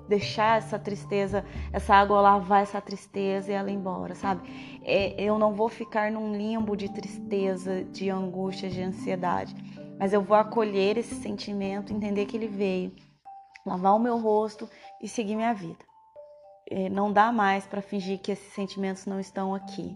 deixar 0.10 0.58
essa 0.58 0.80
tristeza, 0.80 1.46
essa 1.72 1.94
água 1.94 2.20
lavar 2.20 2.64
essa 2.64 2.82
tristeza 2.82 3.52
e 3.52 3.54
ela 3.54 3.70
ir 3.70 3.76
embora, 3.76 4.16
sabe? 4.16 4.42
É, 4.84 5.22
eu 5.22 5.38
não 5.38 5.54
vou 5.54 5.70
ficar 5.70 6.12
num 6.12 6.36
limbo 6.36 6.76
de 6.76 6.90
tristeza, 6.90 7.84
de 7.84 8.10
angústia, 8.10 8.68
de 8.68 8.82
ansiedade, 8.82 9.56
mas 10.00 10.14
eu 10.14 10.24
vou 10.24 10.36
acolher 10.36 10.98
esse 10.98 11.14
sentimento, 11.14 11.94
entender 11.94 12.26
que 12.26 12.36
ele 12.36 12.48
veio, 12.48 12.92
lavar 13.64 13.96
o 13.96 14.00
meu 14.00 14.18
rosto 14.18 14.68
e 15.00 15.08
seguir 15.08 15.36
minha 15.36 15.54
vida. 15.54 15.86
É, 16.68 16.90
não 16.90 17.14
dá 17.14 17.32
mais 17.32 17.68
para 17.68 17.80
fingir 17.80 18.18
que 18.18 18.32
esses 18.32 18.52
sentimentos 18.54 19.06
não 19.06 19.20
estão 19.20 19.54
aqui. 19.54 19.96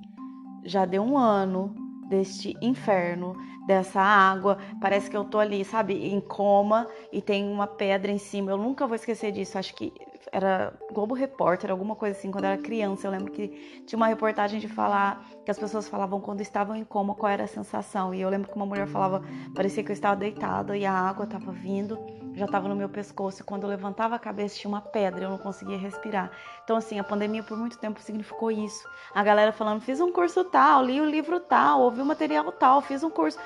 Já 0.63 0.85
deu 0.85 1.03
um 1.03 1.17
ano 1.17 1.73
deste 2.07 2.53
inferno, 2.61 3.35
dessa 3.65 4.01
água. 4.01 4.57
Parece 4.81 5.09
que 5.09 5.15
eu 5.15 5.23
tô 5.23 5.39
ali, 5.39 5.63
sabe, 5.63 5.93
em 5.93 6.19
coma 6.19 6.87
e 7.11 7.21
tem 7.21 7.47
uma 7.47 7.67
pedra 7.67 8.11
em 8.11 8.17
cima. 8.17 8.51
Eu 8.51 8.57
nunca 8.57 8.85
vou 8.85 8.95
esquecer 8.95 9.31
disso. 9.31 9.57
Acho 9.57 9.73
que 9.73 9.93
era 10.31 10.73
Globo 10.91 11.13
Repórter, 11.13 11.71
alguma 11.71 11.95
coisa 11.95 12.17
assim, 12.17 12.31
quando 12.31 12.45
eu 12.45 12.51
era 12.51 12.61
criança. 12.61 13.07
Eu 13.07 13.11
lembro 13.11 13.31
que 13.31 13.83
tinha 13.85 13.97
uma 13.97 14.07
reportagem 14.07 14.59
de 14.59 14.67
falar 14.67 15.25
que 15.45 15.51
as 15.51 15.57
pessoas 15.57 15.87
falavam 15.87 16.19
quando 16.19 16.41
estavam 16.41 16.75
em 16.75 16.83
coma 16.83 17.15
qual 17.15 17.31
era 17.31 17.43
a 17.43 17.47
sensação. 17.47 18.13
E 18.13 18.21
eu 18.21 18.29
lembro 18.29 18.49
que 18.49 18.55
uma 18.55 18.65
mulher 18.65 18.87
falava, 18.87 19.23
parecia 19.55 19.83
que 19.83 19.91
eu 19.91 19.93
estava 19.93 20.15
deitada 20.15 20.75
e 20.77 20.85
a 20.85 20.93
água 20.93 21.25
estava 21.25 21.51
vindo 21.51 21.97
já 22.33 22.45
estava 22.45 22.67
no 22.67 22.75
meu 22.75 22.89
pescoço. 22.89 23.43
Quando 23.43 23.63
eu 23.63 23.69
levantava 23.69 24.15
a 24.15 24.19
cabeça 24.19 24.57
tinha 24.57 24.69
uma 24.69 24.81
pedra, 24.81 25.25
eu 25.25 25.29
não 25.29 25.37
conseguia 25.37 25.77
respirar. 25.77 26.31
Então, 26.63 26.77
assim, 26.77 26.99
a 26.99 27.03
pandemia 27.03 27.43
por 27.43 27.57
muito 27.57 27.77
tempo 27.77 28.01
significou 28.01 28.51
isso. 28.51 28.87
A 29.13 29.23
galera 29.23 29.51
falando: 29.51 29.81
fiz 29.81 29.99
um 29.99 30.11
curso 30.11 30.43
tal, 30.45 30.83
li 30.83 30.99
o 31.01 31.05
livro 31.05 31.39
tal, 31.39 31.81
ouvi 31.81 32.01
o 32.01 32.05
material 32.05 32.51
tal, 32.51 32.81
fiz 32.81 33.03
um 33.03 33.09
curso. 33.09 33.37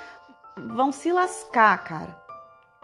Vão 0.57 0.91
se 0.91 1.11
lascar, 1.11 1.83
cara. 1.83 2.25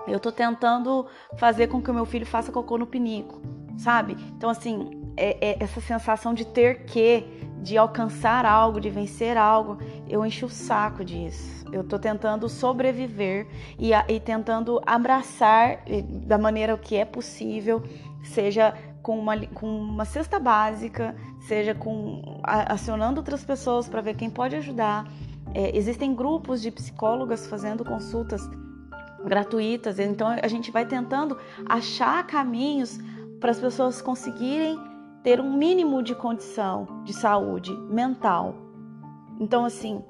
Eu 0.08 0.20
tô 0.20 0.32
tentando 0.32 1.06
fazer 1.38 1.68
com 1.68 1.82
que 1.82 1.92
o 1.92 1.94
meu 1.94 2.06
filho 2.06 2.26
faça 2.26 2.52
cocô 2.52 2.78
no 2.78 2.88
pinico, 2.88 3.40
sabe? 3.82 4.16
Então, 4.38 4.50
assim, 4.50 5.02
é, 5.18 5.50
é 5.50 5.58
essa 5.60 5.82
sensação 5.82 6.34
de 6.34 6.46
ter 6.46 6.86
que, 6.86 7.26
de 7.62 7.78
alcançar 7.78 8.46
algo, 8.46 8.80
de 8.80 8.90
vencer 8.90 9.38
algo, 9.38 9.78
eu 10.08 10.26
encho 10.26 10.46
o 10.46 10.50
saco 10.50 11.04
disso. 11.04 11.66
Eu 11.72 11.82
estou 11.82 11.98
tentando 11.98 12.48
sobreviver 12.50 13.48
e, 13.80 13.92
e, 13.94 14.20
tentando 14.20 14.82
abraçar 14.86 15.80
da 16.28 16.38
maneira 16.38 16.78
que 16.78 16.96
é 16.96 17.06
possível, 17.06 17.82
seja 18.24 18.74
com 19.02 19.18
uma, 19.18 19.38
com 19.48 19.68
uma 19.68 20.06
cesta 20.06 20.40
básica, 20.40 21.16
seja 21.48 21.74
com 21.74 22.42
acionando 22.44 23.20
outras 23.20 23.44
pessoas 23.44 23.88
para 23.88 24.02
ver 24.02 24.16
quem 24.16 24.30
pode 24.30 24.56
ajudar. 24.58 25.08
É, 25.54 25.76
existem 25.76 26.14
grupos 26.14 26.62
de 26.62 26.72
psicólogas 26.72 27.48
fazendo 27.48 27.84
consultas 27.84 28.42
gratuitas, 29.24 30.00
então 30.00 30.28
a 30.42 30.48
gente 30.48 30.72
vai 30.72 30.86
tentando 30.86 31.38
achar 31.68 32.26
caminhos 32.26 33.00
para 33.42 33.52
as 33.52 33.60
pessoas 33.60 34.02
conseguirem 34.02 34.80
ter 35.24 35.42
um 35.42 35.52
mínimo 35.52 36.02
de 36.02 36.16
condição 36.16 37.02
de 37.04 37.12
saúde 37.12 37.76
mental. 37.90 38.56
Então, 39.40 39.66
assim, 39.66 40.04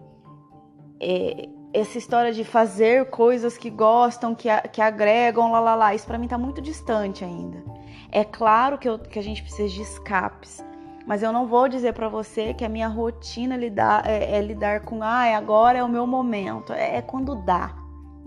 é, 1.00 1.50
essa 1.74 1.98
história 1.98 2.34
de 2.34 2.44
fazer 2.44 3.10
coisas 3.10 3.58
que 3.58 3.70
gostam, 3.70 4.36
que, 4.36 4.50
que 4.74 4.82
agregam, 4.82 5.52
lá, 5.52 5.60
lá, 5.62 5.76
lá, 5.76 5.96
isso 5.96 6.06
para 6.06 6.18
mim 6.18 6.28
tá 6.28 6.38
muito 6.38 6.62
distante 6.62 7.24
ainda. 7.24 7.64
É 8.12 8.26
claro 8.26 8.78
que, 8.78 8.88
eu, 8.88 9.00
que 9.00 9.18
a 9.18 9.24
gente 9.24 9.42
precisa 9.42 9.70
de 9.70 9.82
escapes, 9.82 10.64
mas 11.08 11.24
eu 11.24 11.32
não 11.32 11.48
vou 11.48 11.70
dizer 11.70 11.94
para 11.94 12.10
você 12.10 12.54
que 12.54 12.66
a 12.66 12.70
minha 12.70 12.90
rotina 12.90 13.56
lidar, 13.56 14.06
é, 14.06 14.38
é, 14.38 14.42
lidar 14.42 14.82
com, 14.82 15.02
ah, 15.02 15.36
agora 15.36 15.80
é 15.80 15.84
o 15.84 15.90
meu 15.90 16.06
momento. 16.06 16.74
É, 16.74 16.98
é 16.98 17.02
quando 17.02 17.36
dá, 17.36 17.74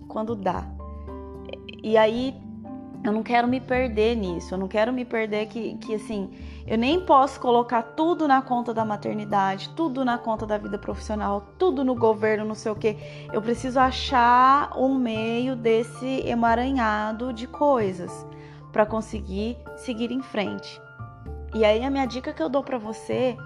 quando 0.08 0.34
dá. 0.34 0.66
E 1.82 1.98
aí 1.98 2.34
eu 3.04 3.12
não 3.12 3.22
quero 3.22 3.46
me 3.46 3.60
perder 3.60 4.16
nisso, 4.16 4.54
eu 4.54 4.58
não 4.58 4.66
quero 4.66 4.90
me 4.90 5.04
perder 5.04 5.46
que, 5.46 5.76
que 5.76 5.94
assim, 5.94 6.30
eu 6.66 6.78
nem 6.78 7.04
posso 7.04 7.38
colocar 7.38 7.82
tudo 7.82 8.26
na 8.26 8.40
conta 8.40 8.72
da 8.72 8.82
maternidade, 8.82 9.68
tudo 9.76 10.02
na 10.06 10.16
conta 10.16 10.46
da 10.46 10.56
vida 10.56 10.78
profissional, 10.78 11.48
tudo 11.58 11.84
no 11.84 11.94
governo, 11.94 12.46
não 12.46 12.54
sei 12.54 12.72
o 12.72 12.74
que. 12.74 12.96
Eu 13.30 13.42
preciso 13.42 13.78
achar 13.78 14.72
um 14.74 14.94
meio 14.94 15.54
desse 15.54 16.26
emaranhado 16.26 17.30
de 17.30 17.46
coisas 17.46 18.26
para 18.72 18.86
conseguir 18.86 19.58
seguir 19.76 20.10
em 20.10 20.22
frente. 20.22 20.80
E 21.54 21.62
aí 21.62 21.84
a 21.84 21.90
minha 21.90 22.06
dica 22.06 22.32
que 22.32 22.42
eu 22.42 22.48
dou 22.48 22.62
para 22.62 22.78
você, 22.78 23.36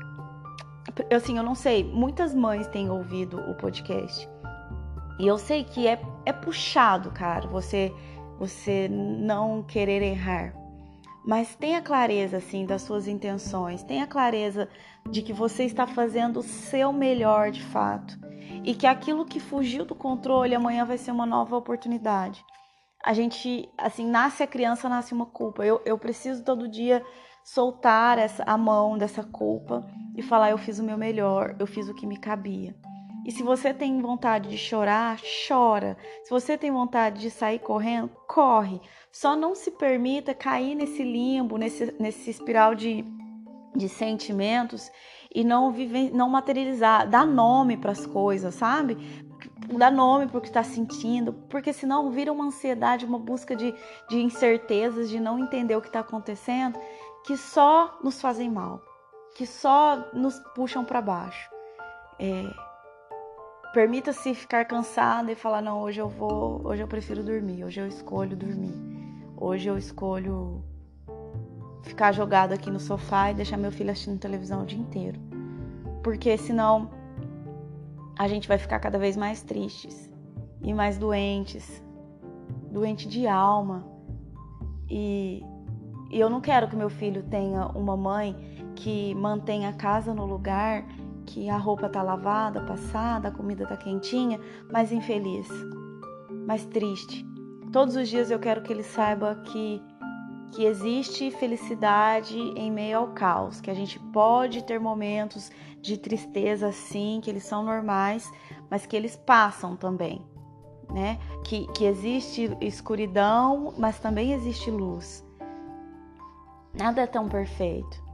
assim, 1.12 1.36
eu 1.36 1.42
não 1.42 1.56
sei, 1.56 1.82
muitas 1.82 2.32
mães 2.32 2.68
têm 2.68 2.88
ouvido 2.88 3.40
o 3.50 3.54
podcast. 3.54 4.28
E 5.18 5.26
eu 5.26 5.36
sei 5.36 5.64
que 5.64 5.88
é, 5.88 6.00
é 6.24 6.32
puxado, 6.32 7.10
cara, 7.10 7.48
você 7.48 7.92
você 8.38 8.88
não 8.88 9.62
querer 9.62 10.02
errar. 10.02 10.54
Mas 11.26 11.54
tenha 11.54 11.82
clareza 11.82 12.38
assim 12.38 12.64
das 12.64 12.82
suas 12.82 13.06
intenções, 13.06 13.82
tenha 13.82 14.06
clareza 14.06 14.68
de 15.10 15.20
que 15.20 15.32
você 15.32 15.64
está 15.64 15.86
fazendo 15.86 16.38
o 16.38 16.42
seu 16.42 16.92
melhor 16.92 17.50
de 17.50 17.62
fato 17.62 18.18
e 18.64 18.74
que 18.74 18.86
aquilo 18.86 19.26
que 19.26 19.40
fugiu 19.40 19.84
do 19.84 19.94
controle 19.94 20.54
amanhã 20.54 20.84
vai 20.84 20.96
ser 20.96 21.10
uma 21.10 21.26
nova 21.26 21.56
oportunidade. 21.56 22.44
A 23.04 23.12
gente, 23.12 23.68
assim, 23.76 24.06
nasce 24.06 24.42
a 24.42 24.46
criança, 24.46 24.88
nasce 24.88 25.14
uma 25.14 25.26
culpa. 25.26 25.64
Eu, 25.64 25.80
eu 25.84 25.98
preciso 25.98 26.42
todo 26.42 26.68
dia 26.68 27.04
soltar 27.44 28.18
essa, 28.18 28.42
a 28.44 28.58
mão 28.58 28.98
dessa 28.98 29.22
culpa 29.22 29.86
e 30.16 30.22
falar: 30.22 30.50
eu 30.50 30.58
fiz 30.58 30.78
o 30.78 30.84
meu 30.84 30.98
melhor, 30.98 31.56
eu 31.58 31.66
fiz 31.66 31.88
o 31.88 31.94
que 31.94 32.06
me 32.06 32.18
cabia. 32.18 32.74
E 33.28 33.30
se 33.30 33.42
você 33.42 33.74
tem 33.74 34.00
vontade 34.00 34.48
de 34.48 34.56
chorar, 34.56 35.20
chora. 35.46 35.98
Se 36.24 36.30
você 36.30 36.56
tem 36.56 36.70
vontade 36.70 37.20
de 37.20 37.30
sair 37.30 37.58
correndo, 37.58 38.08
corre. 38.26 38.80
Só 39.12 39.36
não 39.36 39.54
se 39.54 39.70
permita 39.72 40.32
cair 40.32 40.74
nesse 40.74 41.02
limbo, 41.02 41.58
nesse, 41.58 41.94
nesse 42.00 42.30
espiral 42.30 42.74
de, 42.74 43.04
de 43.76 43.86
sentimentos 43.86 44.90
e 45.30 45.44
não 45.44 45.70
viver, 45.70 46.10
não 46.10 46.30
materializar, 46.30 47.06
dar 47.06 47.26
nome 47.26 47.76
para 47.76 47.92
as 47.92 48.06
coisas, 48.06 48.54
sabe? 48.54 48.96
Dar 49.76 49.92
nome 49.92 50.26
para 50.26 50.38
o 50.38 50.40
que 50.40 50.48
está 50.48 50.62
sentindo, 50.62 51.34
porque 51.50 51.70
senão 51.70 52.10
vira 52.10 52.32
uma 52.32 52.46
ansiedade, 52.46 53.04
uma 53.04 53.18
busca 53.18 53.54
de, 53.54 53.74
de 54.08 54.22
incertezas, 54.22 55.10
de 55.10 55.20
não 55.20 55.38
entender 55.38 55.76
o 55.76 55.82
que 55.82 55.88
está 55.88 56.00
acontecendo, 56.00 56.80
que 57.26 57.36
só 57.36 57.98
nos 58.02 58.22
fazem 58.22 58.48
mal, 58.48 58.80
que 59.36 59.44
só 59.44 60.08
nos 60.14 60.38
puxam 60.54 60.82
para 60.82 61.02
baixo. 61.02 61.50
É, 62.18 62.67
Permita-se 63.72 64.34
ficar 64.34 64.64
cansada 64.64 65.30
e 65.30 65.34
falar: 65.34 65.60
não, 65.60 65.80
hoje 65.82 66.00
eu 66.00 66.08
vou, 66.08 66.66
hoje 66.66 66.82
eu 66.82 66.88
prefiro 66.88 67.22
dormir, 67.22 67.64
hoje 67.64 67.80
eu 67.80 67.86
escolho 67.86 68.36
dormir, 68.36 68.74
hoje 69.36 69.68
eu 69.68 69.76
escolho 69.76 70.62
ficar 71.82 72.12
jogado 72.12 72.52
aqui 72.52 72.70
no 72.70 72.80
sofá 72.80 73.30
e 73.30 73.34
deixar 73.34 73.56
meu 73.56 73.72
filho 73.72 73.90
assistindo 73.90 74.18
televisão 74.18 74.62
o 74.62 74.66
dia 74.66 74.78
inteiro. 74.78 75.20
Porque 76.02 76.36
senão 76.36 76.90
a 78.18 78.26
gente 78.26 78.48
vai 78.48 78.58
ficar 78.58 78.78
cada 78.80 78.98
vez 78.98 79.16
mais 79.16 79.42
tristes 79.42 80.10
e 80.62 80.72
mais 80.72 80.98
doentes, 80.98 81.82
doente 82.70 83.08
de 83.08 83.26
alma. 83.26 83.86
E, 84.90 85.44
e 86.10 86.18
eu 86.18 86.30
não 86.30 86.40
quero 86.40 86.68
que 86.68 86.76
meu 86.76 86.90
filho 86.90 87.22
tenha 87.24 87.66
uma 87.68 87.96
mãe 87.96 88.34
que 88.74 89.14
mantenha 89.14 89.70
a 89.70 89.72
casa 89.72 90.14
no 90.14 90.24
lugar 90.24 90.84
que 91.28 91.50
a 91.50 91.58
roupa 91.58 91.88
tá 91.88 92.02
lavada, 92.02 92.62
passada, 92.62 93.28
a 93.28 93.30
comida 93.30 93.66
tá 93.66 93.76
quentinha, 93.76 94.40
mas 94.72 94.90
infeliz, 94.90 95.46
mais 96.46 96.64
triste. 96.64 97.26
Todos 97.70 97.96
os 97.96 98.08
dias 98.08 98.30
eu 98.30 98.38
quero 98.38 98.62
que 98.62 98.72
ele 98.72 98.82
saiba 98.82 99.34
que 99.44 99.82
que 100.50 100.64
existe 100.64 101.30
felicidade 101.30 102.38
em 102.38 102.72
meio 102.72 102.96
ao 102.96 103.08
caos, 103.08 103.60
que 103.60 103.70
a 103.70 103.74
gente 103.74 103.98
pode 103.98 104.64
ter 104.64 104.80
momentos 104.80 105.50
de 105.82 105.98
tristeza 105.98 106.72
sim, 106.72 107.20
que 107.22 107.28
eles 107.28 107.44
são 107.44 107.62
normais, 107.62 108.32
mas 108.70 108.86
que 108.86 108.96
eles 108.96 109.14
passam 109.14 109.76
também, 109.76 110.24
né? 110.90 111.18
Que, 111.44 111.66
que 111.72 111.84
existe 111.84 112.50
escuridão, 112.62 113.74
mas 113.76 114.00
também 114.00 114.32
existe 114.32 114.70
luz. 114.70 115.22
Nada 116.72 117.02
é 117.02 117.06
tão 117.06 117.28
perfeito. 117.28 118.07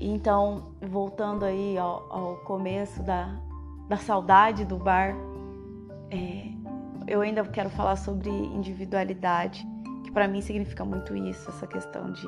Então, 0.00 0.72
voltando 0.80 1.44
aí 1.44 1.76
ao, 1.76 2.06
ao 2.10 2.36
começo 2.38 3.02
da, 3.02 3.38
da 3.86 3.98
saudade 3.98 4.64
do 4.64 4.78
bar, 4.78 5.14
é, 6.10 6.48
eu 7.06 7.20
ainda 7.20 7.44
quero 7.44 7.68
falar 7.68 7.96
sobre 7.96 8.30
individualidade, 8.30 9.66
que 10.02 10.10
para 10.10 10.26
mim 10.26 10.40
significa 10.40 10.86
muito 10.86 11.14
isso, 11.14 11.50
essa 11.50 11.66
questão 11.66 12.10
de 12.12 12.26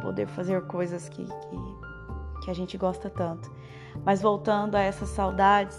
poder 0.00 0.28
fazer 0.28 0.64
coisas 0.66 1.08
que, 1.08 1.24
que, 1.24 2.44
que 2.44 2.50
a 2.50 2.54
gente 2.54 2.78
gosta 2.78 3.10
tanto. 3.10 3.50
Mas 4.04 4.22
voltando 4.22 4.76
a 4.76 4.80
essas 4.80 5.08
saudades, 5.08 5.76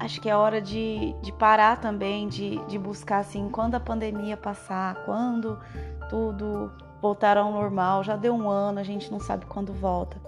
acho 0.00 0.18
que 0.18 0.30
é 0.30 0.36
hora 0.36 0.62
de, 0.62 1.14
de 1.20 1.30
parar 1.32 1.78
também, 1.78 2.26
de, 2.26 2.56
de 2.66 2.78
buscar 2.78 3.18
assim, 3.18 3.50
quando 3.50 3.74
a 3.74 3.80
pandemia 3.80 4.36
passar, 4.36 5.04
quando 5.04 5.58
tudo 6.08 6.72
voltar 7.02 7.36
ao 7.36 7.52
normal, 7.52 8.02
já 8.02 8.16
deu 8.16 8.34
um 8.34 8.48
ano, 8.48 8.80
a 8.80 8.82
gente 8.82 9.12
não 9.12 9.20
sabe 9.20 9.44
quando 9.44 9.74
volta. 9.74 10.27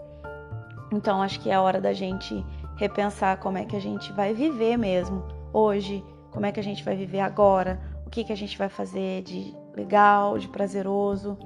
Então 0.92 1.22
acho 1.22 1.40
que 1.40 1.50
é 1.50 1.58
hora 1.58 1.80
da 1.80 1.92
gente 1.92 2.44
repensar 2.76 3.38
como 3.38 3.58
é 3.58 3.64
que 3.64 3.76
a 3.76 3.80
gente 3.80 4.12
vai 4.12 4.32
viver 4.32 4.76
mesmo 4.76 5.22
hoje, 5.52 6.04
como 6.30 6.46
é 6.46 6.52
que 6.52 6.60
a 6.60 6.62
gente 6.62 6.82
vai 6.82 6.96
viver 6.96 7.20
agora, 7.20 7.80
o 8.06 8.10
que 8.10 8.24
que 8.24 8.32
a 8.32 8.36
gente 8.36 8.56
vai 8.56 8.68
fazer 8.68 9.22
de 9.22 9.54
legal, 9.74 10.38
de 10.38 10.48
prazeroso, 10.48 11.38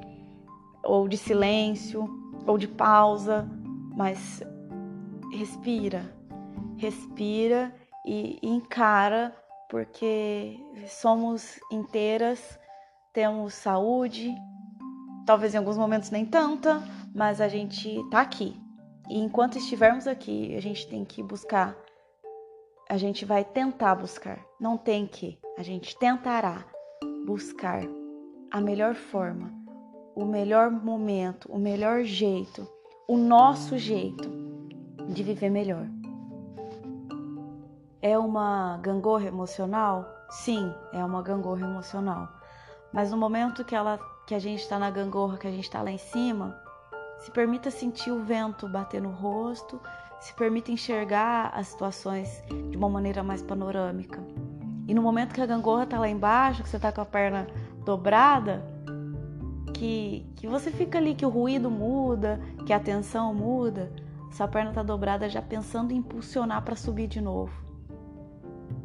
ou 0.82 1.08
de 1.08 1.16
silêncio, 1.16 2.08
ou 2.46 2.58
de 2.58 2.68
pausa, 2.68 3.48
mas 3.94 4.42
respira, 5.32 6.14
respira 6.76 7.74
e, 8.06 8.38
e 8.42 8.48
encara, 8.48 9.34
porque 9.68 10.60
somos 10.86 11.58
inteiras, 11.72 12.58
temos 13.12 13.54
saúde, 13.54 14.34
talvez 15.26 15.54
em 15.54 15.58
alguns 15.58 15.78
momentos 15.78 16.10
nem 16.10 16.24
tanta, 16.24 16.82
mas 17.14 17.40
a 17.40 17.48
gente 17.48 18.02
tá 18.10 18.20
aqui, 18.20 18.60
e 19.08 19.18
enquanto 19.18 19.58
estivermos 19.58 20.06
aqui, 20.06 20.54
a 20.56 20.60
gente 20.60 20.88
tem 20.88 21.04
que 21.04 21.22
buscar, 21.22 21.76
a 22.88 22.96
gente 22.96 23.24
vai 23.24 23.44
tentar 23.44 23.94
buscar, 23.94 24.38
não 24.58 24.76
tem 24.76 25.06
que, 25.06 25.38
a 25.58 25.62
gente 25.62 25.96
tentará 25.98 26.64
buscar 27.26 27.82
a 28.50 28.60
melhor 28.60 28.94
forma, 28.94 29.52
o 30.14 30.24
melhor 30.24 30.70
momento, 30.70 31.50
o 31.52 31.58
melhor 31.58 32.02
jeito, 32.04 32.66
o 33.06 33.16
nosso 33.16 33.76
jeito 33.76 34.30
de 35.08 35.22
viver 35.22 35.50
melhor. 35.50 35.86
É 38.00 38.18
uma 38.18 38.78
gangorra 38.82 39.26
emocional? 39.26 40.06
Sim, 40.30 40.72
é 40.92 41.04
uma 41.04 41.22
gangorra 41.22 41.66
emocional. 41.66 42.28
Mas 42.92 43.10
no 43.10 43.16
momento 43.16 43.64
que 43.64 43.74
ela 43.74 43.98
que 44.26 44.34
a 44.34 44.38
gente 44.38 44.60
está 44.60 44.78
na 44.78 44.90
gangorra, 44.90 45.36
que 45.36 45.46
a 45.46 45.50
gente 45.50 45.64
está 45.64 45.82
lá 45.82 45.90
em 45.90 45.98
cima, 45.98 46.58
se 47.24 47.30
permita 47.30 47.70
sentir 47.70 48.10
o 48.10 48.22
vento 48.22 48.68
bater 48.68 49.00
no 49.00 49.08
rosto, 49.10 49.80
se 50.20 50.34
permita 50.34 50.70
enxergar 50.70 51.50
as 51.54 51.68
situações 51.68 52.44
de 52.70 52.76
uma 52.76 52.86
maneira 52.86 53.22
mais 53.22 53.40
panorâmica. 53.40 54.22
E 54.86 54.92
no 54.92 55.00
momento 55.00 55.32
que 55.32 55.40
a 55.40 55.46
gangorra 55.46 55.86
tá 55.86 55.98
lá 55.98 56.06
embaixo, 56.06 56.62
que 56.62 56.68
você 56.68 56.78
tá 56.78 56.92
com 56.92 57.00
a 57.00 57.06
perna 57.06 57.46
dobrada, 57.82 58.62
que, 59.72 60.30
que 60.36 60.46
você 60.46 60.70
fica 60.70 60.98
ali, 60.98 61.14
que 61.14 61.24
o 61.24 61.30
ruído 61.30 61.70
muda, 61.70 62.38
que 62.66 62.74
a 62.74 62.78
tensão 62.78 63.32
muda, 63.32 63.90
sua 64.30 64.46
perna 64.46 64.72
tá 64.72 64.82
dobrada 64.82 65.26
já 65.26 65.40
pensando 65.40 65.92
em 65.92 65.96
impulsionar 65.96 66.60
para 66.60 66.76
subir 66.76 67.06
de 67.06 67.22
novo. 67.22 67.54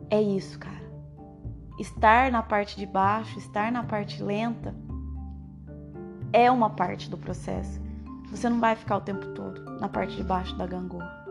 É 0.10 0.22
isso, 0.22 0.58
cara. 0.58 0.90
Estar 1.78 2.32
na 2.32 2.42
parte 2.42 2.78
de 2.78 2.86
baixo, 2.86 3.38
estar 3.38 3.70
na 3.70 3.84
parte 3.84 4.24
lenta, 4.24 4.74
é 6.32 6.50
uma 6.50 6.70
parte 6.70 7.10
do 7.10 7.18
processo. 7.18 7.89
Você 8.32 8.50
não 8.50 8.60
vai 8.60 8.76
ficar 8.76 8.98
o 8.98 9.02
tempo 9.02 9.26
todo 9.34 9.80
na 9.80 9.90
parte 9.90 10.16
de 10.16 10.24
baixo 10.24 10.56
da 10.56 10.68
gangorra. 10.68 11.26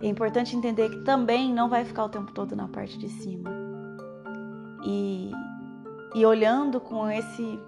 É 0.00 0.06
importante 0.06 0.56
entender 0.56 0.90
que 0.90 1.04
também 1.04 1.52
não 1.52 1.68
vai 1.68 1.84
ficar 1.84 2.04
o 2.04 2.08
tempo 2.08 2.32
todo 2.32 2.54
na 2.54 2.68
parte 2.68 2.98
de 2.98 3.08
cima. 3.08 3.50
E, 4.84 5.30
e 6.14 6.26
olhando 6.26 6.80
com 6.80 7.08
esse 7.08 7.58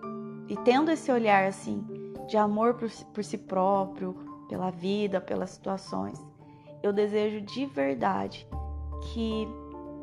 e 0.48 0.56
tendo 0.58 0.90
esse 0.90 1.10
olhar 1.10 1.46
assim 1.46 1.84
de 2.28 2.36
amor 2.36 2.74
por, 2.74 2.90
por 3.12 3.24
si 3.24 3.38
próprio, 3.38 4.14
pela 4.48 4.70
vida, 4.70 5.20
pelas 5.20 5.50
situações, 5.50 6.24
eu 6.82 6.92
desejo 6.92 7.40
de 7.40 7.66
verdade 7.66 8.46
que 9.12 9.48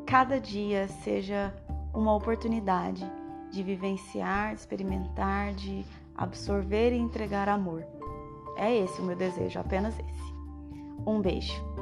cada 0.06 0.38
dia 0.38 0.86
seja 0.88 1.54
uma 1.94 2.14
oportunidade 2.14 3.10
de 3.50 3.62
vivenciar, 3.62 4.54
de 4.54 4.60
experimentar, 4.60 5.54
de 5.54 5.84
absorver 6.14 6.92
e 6.92 6.98
entregar 6.98 7.48
amor. 7.48 7.84
É 8.56 8.74
esse 8.76 9.00
o 9.00 9.04
meu 9.04 9.16
desejo, 9.16 9.58
apenas 9.58 9.94
esse. 9.98 10.34
Um 11.06 11.20
beijo. 11.20 11.73